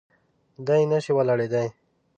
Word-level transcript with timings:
دی 0.67 0.83
نه 0.91 0.97
شي 1.03 1.11
ولاړېدای. 1.15 1.67